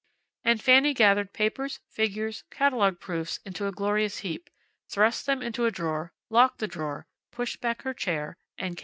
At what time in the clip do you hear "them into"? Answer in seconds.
5.27-5.65